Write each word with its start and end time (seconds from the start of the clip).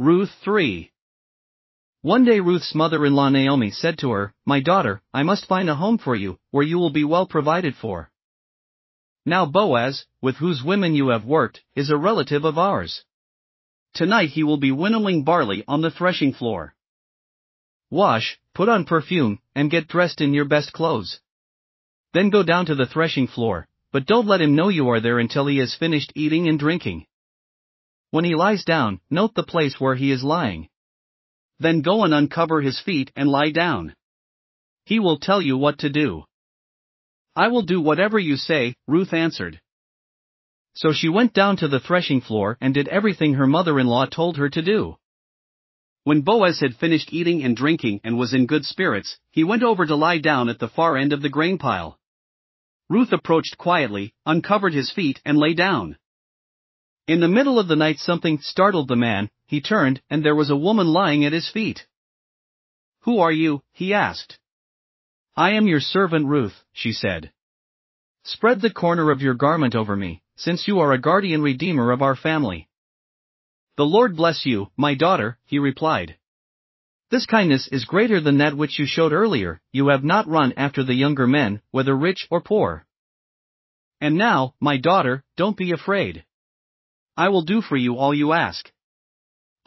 Ruth 0.00 0.30
3. 0.44 0.92
One 2.02 2.24
day 2.24 2.38
Ruth's 2.38 2.72
mother-in-law 2.72 3.30
Naomi 3.30 3.72
said 3.72 3.98
to 3.98 4.12
her, 4.12 4.32
My 4.46 4.60
daughter, 4.60 5.02
I 5.12 5.24
must 5.24 5.46
find 5.46 5.68
a 5.68 5.74
home 5.74 5.98
for 5.98 6.14
you, 6.14 6.38
where 6.52 6.62
you 6.62 6.78
will 6.78 6.90
be 6.90 7.02
well 7.02 7.26
provided 7.26 7.74
for. 7.74 8.08
Now 9.26 9.44
Boaz, 9.44 10.06
with 10.22 10.36
whose 10.36 10.62
women 10.62 10.94
you 10.94 11.08
have 11.08 11.24
worked, 11.24 11.64
is 11.74 11.90
a 11.90 11.96
relative 11.96 12.44
of 12.44 12.56
ours. 12.56 13.04
Tonight 13.92 14.28
he 14.28 14.44
will 14.44 14.56
be 14.56 14.70
winnowing 14.70 15.24
barley 15.24 15.64
on 15.66 15.80
the 15.80 15.90
threshing 15.90 16.32
floor. 16.32 16.76
Wash, 17.90 18.38
put 18.54 18.68
on 18.68 18.84
perfume, 18.84 19.40
and 19.56 19.68
get 19.68 19.88
dressed 19.88 20.20
in 20.20 20.32
your 20.32 20.44
best 20.44 20.72
clothes. 20.72 21.18
Then 22.12 22.30
go 22.30 22.44
down 22.44 22.66
to 22.66 22.76
the 22.76 22.86
threshing 22.86 23.26
floor, 23.26 23.66
but 23.90 24.06
don't 24.06 24.28
let 24.28 24.40
him 24.40 24.54
know 24.54 24.68
you 24.68 24.90
are 24.90 25.00
there 25.00 25.18
until 25.18 25.48
he 25.48 25.56
has 25.58 25.74
finished 25.74 26.12
eating 26.14 26.48
and 26.48 26.56
drinking. 26.56 27.06
When 28.10 28.24
he 28.24 28.34
lies 28.34 28.64
down, 28.64 29.00
note 29.10 29.34
the 29.34 29.42
place 29.42 29.78
where 29.78 29.94
he 29.94 30.10
is 30.10 30.24
lying. 30.24 30.68
Then 31.58 31.82
go 31.82 32.04
and 32.04 32.14
uncover 32.14 32.60
his 32.60 32.80
feet 32.80 33.12
and 33.14 33.28
lie 33.28 33.50
down. 33.50 33.94
He 34.84 34.98
will 34.98 35.18
tell 35.18 35.42
you 35.42 35.58
what 35.58 35.78
to 35.80 35.90
do. 35.90 36.24
I 37.36 37.48
will 37.48 37.62
do 37.62 37.80
whatever 37.80 38.18
you 38.18 38.36
say, 38.36 38.74
Ruth 38.86 39.12
answered. 39.12 39.60
So 40.74 40.92
she 40.92 41.08
went 41.08 41.34
down 41.34 41.56
to 41.58 41.68
the 41.68 41.80
threshing 41.80 42.20
floor 42.20 42.56
and 42.60 42.72
did 42.72 42.88
everything 42.88 43.34
her 43.34 43.46
mother 43.46 43.78
in 43.78 43.86
law 43.86 44.06
told 44.06 44.36
her 44.36 44.48
to 44.48 44.62
do. 44.62 44.96
When 46.04 46.22
Boaz 46.22 46.60
had 46.60 46.76
finished 46.76 47.12
eating 47.12 47.42
and 47.44 47.54
drinking 47.56 48.00
and 48.04 48.16
was 48.16 48.32
in 48.32 48.46
good 48.46 48.64
spirits, 48.64 49.18
he 49.30 49.44
went 49.44 49.62
over 49.62 49.84
to 49.84 49.94
lie 49.94 50.18
down 50.18 50.48
at 50.48 50.58
the 50.58 50.68
far 50.68 50.96
end 50.96 51.12
of 51.12 51.20
the 51.20 51.28
grain 51.28 51.58
pile. 51.58 51.98
Ruth 52.88 53.12
approached 53.12 53.58
quietly, 53.58 54.14
uncovered 54.24 54.72
his 54.72 54.90
feet, 54.90 55.20
and 55.24 55.36
lay 55.36 55.52
down. 55.52 55.98
In 57.08 57.20
the 57.20 57.26
middle 57.28 57.58
of 57.58 57.68
the 57.68 57.76
night, 57.76 57.98
something 57.98 58.38
startled 58.42 58.86
the 58.86 58.94
man, 58.94 59.30
he 59.46 59.62
turned, 59.62 60.02
and 60.10 60.22
there 60.22 60.34
was 60.34 60.50
a 60.50 60.56
woman 60.56 60.86
lying 60.86 61.24
at 61.24 61.32
his 61.32 61.48
feet. 61.48 61.86
Who 63.04 63.20
are 63.20 63.32
you? 63.32 63.62
he 63.72 63.94
asked. 63.94 64.38
I 65.34 65.52
am 65.52 65.66
your 65.66 65.80
servant 65.80 66.26
Ruth, 66.26 66.62
she 66.74 66.92
said. 66.92 67.32
Spread 68.24 68.60
the 68.60 68.68
corner 68.68 69.10
of 69.10 69.22
your 69.22 69.32
garment 69.32 69.74
over 69.74 69.96
me, 69.96 70.22
since 70.36 70.68
you 70.68 70.80
are 70.80 70.92
a 70.92 71.00
guardian 71.00 71.40
redeemer 71.40 71.92
of 71.92 72.02
our 72.02 72.14
family. 72.14 72.68
The 73.78 73.86
Lord 73.86 74.14
bless 74.14 74.44
you, 74.44 74.70
my 74.76 74.94
daughter, 74.94 75.38
he 75.46 75.58
replied. 75.58 76.18
This 77.10 77.24
kindness 77.24 77.68
is 77.68 77.86
greater 77.86 78.20
than 78.20 78.36
that 78.38 78.54
which 78.54 78.78
you 78.78 78.84
showed 78.84 79.14
earlier, 79.14 79.62
you 79.72 79.88
have 79.88 80.04
not 80.04 80.28
run 80.28 80.52
after 80.58 80.84
the 80.84 80.92
younger 80.92 81.26
men, 81.26 81.62
whether 81.70 81.96
rich 81.96 82.28
or 82.30 82.42
poor. 82.42 82.84
And 83.98 84.18
now, 84.18 84.52
my 84.60 84.76
daughter, 84.76 85.24
don't 85.38 85.56
be 85.56 85.72
afraid. 85.72 86.26
I 87.18 87.30
will 87.30 87.42
do 87.42 87.60
for 87.60 87.76
you 87.76 87.96
all 87.96 88.14
you 88.14 88.32
ask. 88.32 88.70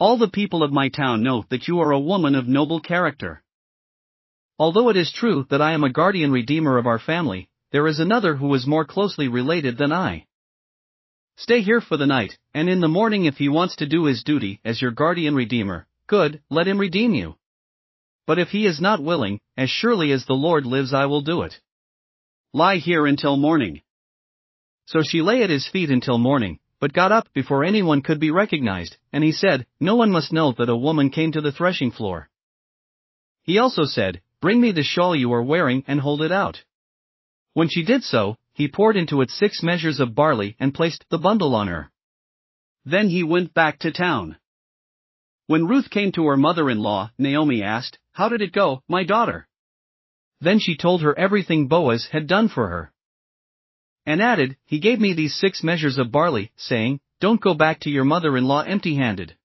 All 0.00 0.16
the 0.16 0.36
people 0.40 0.62
of 0.62 0.72
my 0.72 0.88
town 0.88 1.22
know 1.22 1.44
that 1.50 1.68
you 1.68 1.80
are 1.80 1.90
a 1.92 2.00
woman 2.00 2.34
of 2.34 2.48
noble 2.48 2.80
character. 2.80 3.42
Although 4.58 4.88
it 4.88 4.96
is 4.96 5.12
true 5.12 5.46
that 5.50 5.60
I 5.60 5.72
am 5.72 5.84
a 5.84 5.92
guardian 5.92 6.32
redeemer 6.32 6.78
of 6.78 6.86
our 6.86 6.98
family, 6.98 7.50
there 7.70 7.86
is 7.86 8.00
another 8.00 8.36
who 8.36 8.54
is 8.54 8.66
more 8.66 8.86
closely 8.86 9.28
related 9.28 9.76
than 9.76 9.92
I. 9.92 10.24
Stay 11.36 11.60
here 11.60 11.82
for 11.82 11.98
the 11.98 12.06
night, 12.06 12.38
and 12.54 12.70
in 12.70 12.80
the 12.80 12.88
morning, 12.88 13.26
if 13.26 13.36
he 13.36 13.50
wants 13.50 13.76
to 13.76 13.86
do 13.86 14.06
his 14.06 14.24
duty 14.24 14.58
as 14.64 14.80
your 14.80 14.90
guardian 14.90 15.34
redeemer, 15.34 15.86
good, 16.06 16.40
let 16.48 16.66
him 16.66 16.78
redeem 16.78 17.12
you. 17.12 17.34
But 18.26 18.38
if 18.38 18.48
he 18.48 18.64
is 18.64 18.80
not 18.80 19.02
willing, 19.02 19.40
as 19.58 19.68
surely 19.68 20.10
as 20.12 20.24
the 20.24 20.40
Lord 20.46 20.64
lives, 20.64 20.94
I 20.94 21.04
will 21.04 21.20
do 21.20 21.42
it. 21.42 21.60
Lie 22.54 22.76
here 22.76 23.06
until 23.06 23.36
morning. 23.36 23.82
So 24.86 25.02
she 25.02 25.20
lay 25.20 25.42
at 25.42 25.50
his 25.50 25.68
feet 25.68 25.90
until 25.90 26.16
morning, 26.16 26.58
but 26.82 26.92
got 26.92 27.12
up 27.12 27.32
before 27.32 27.62
anyone 27.62 28.02
could 28.02 28.18
be 28.18 28.32
recognized, 28.32 28.96
and 29.12 29.22
he 29.22 29.30
said, 29.30 29.64
No 29.78 29.94
one 29.94 30.10
must 30.10 30.32
know 30.32 30.50
that 30.58 30.68
a 30.68 30.76
woman 30.76 31.10
came 31.10 31.30
to 31.30 31.40
the 31.40 31.52
threshing 31.52 31.92
floor. 31.92 32.28
He 33.44 33.58
also 33.58 33.84
said, 33.84 34.20
Bring 34.40 34.60
me 34.60 34.72
the 34.72 34.82
shawl 34.82 35.14
you 35.14 35.32
are 35.32 35.44
wearing 35.44 35.84
and 35.86 36.00
hold 36.00 36.22
it 36.22 36.32
out. 36.32 36.64
When 37.52 37.68
she 37.68 37.84
did 37.84 38.02
so, 38.02 38.36
he 38.52 38.66
poured 38.66 38.96
into 38.96 39.20
it 39.20 39.30
six 39.30 39.62
measures 39.62 40.00
of 40.00 40.16
barley 40.16 40.56
and 40.58 40.74
placed 40.74 41.04
the 41.08 41.18
bundle 41.18 41.54
on 41.54 41.68
her. 41.68 41.92
Then 42.84 43.08
he 43.08 43.22
went 43.22 43.54
back 43.54 43.78
to 43.80 43.92
town. 43.92 44.36
When 45.46 45.68
Ruth 45.68 45.88
came 45.88 46.10
to 46.12 46.26
her 46.26 46.36
mother 46.36 46.68
in 46.68 46.80
law, 46.80 47.12
Naomi 47.16 47.62
asked, 47.62 48.00
How 48.10 48.28
did 48.28 48.42
it 48.42 48.50
go, 48.50 48.82
my 48.88 49.04
daughter? 49.04 49.46
Then 50.40 50.58
she 50.58 50.76
told 50.76 51.02
her 51.02 51.16
everything 51.16 51.68
Boaz 51.68 52.08
had 52.10 52.26
done 52.26 52.48
for 52.48 52.68
her. 52.68 52.91
And 54.04 54.20
added, 54.20 54.56
He 54.64 54.80
gave 54.80 55.00
me 55.00 55.12
these 55.12 55.34
six 55.34 55.62
measures 55.62 55.98
of 55.98 56.10
barley, 56.10 56.52
saying, 56.56 57.00
Don't 57.20 57.40
go 57.40 57.54
back 57.54 57.80
to 57.80 57.90
your 57.90 58.04
mother 58.04 58.36
in 58.36 58.44
law 58.44 58.62
empty 58.62 58.96
handed. 58.96 59.36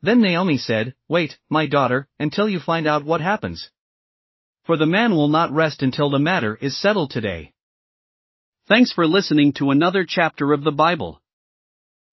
Then 0.00 0.20
Naomi 0.20 0.58
said, 0.58 0.94
Wait, 1.08 1.38
my 1.48 1.66
daughter, 1.66 2.08
until 2.18 2.48
you 2.48 2.60
find 2.60 2.86
out 2.86 3.04
what 3.04 3.20
happens. 3.20 3.70
For 4.64 4.76
the 4.76 4.86
man 4.86 5.12
will 5.12 5.28
not 5.28 5.50
rest 5.50 5.82
until 5.82 6.10
the 6.10 6.18
matter 6.18 6.56
is 6.60 6.76
settled 6.80 7.10
today. 7.10 7.52
Thanks 8.68 8.92
for 8.92 9.06
listening 9.06 9.54
to 9.54 9.70
another 9.70 10.04
chapter 10.06 10.52
of 10.52 10.62
the 10.62 10.72
Bible. 10.72 11.20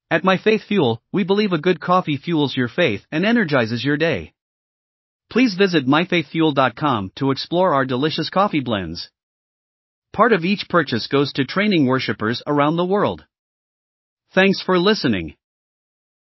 At 0.10 0.24
My 0.24 0.38
Faith 0.38 0.64
Fuel, 0.68 1.02
we 1.12 1.24
believe 1.24 1.52
a 1.52 1.58
good 1.58 1.82
coffee 1.82 2.18
fuels 2.18 2.56
your 2.56 2.70
faith 2.70 3.06
and 3.12 3.26
energizes 3.26 3.84
your 3.84 3.98
day. 3.98 4.34
Please 5.30 5.56
visit 5.56 5.86
myfaithfuel.com 5.86 7.12
to 7.16 7.32
explore 7.32 7.74
our 7.74 7.86
delicious 7.86 8.30
coffee 8.30 8.62
blends. 8.62 9.10
Part 10.16 10.32
of 10.32 10.46
each 10.46 10.70
purchase 10.70 11.08
goes 11.08 11.34
to 11.34 11.44
training 11.44 11.88
worshippers 11.88 12.42
around 12.48 12.78
the 12.78 12.86
world. 12.86 13.26
Thanks 14.34 14.62
for 14.62 14.80
listening. 14.80 15.36